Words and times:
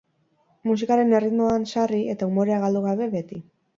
Musikaren 0.69 1.13
erritmoan 1.19 1.67
sarri, 1.73 1.99
eta 2.15 2.31
umorea 2.33 2.59
galdu 2.67 2.83
gabe, 2.87 3.11
beti. 3.17 3.45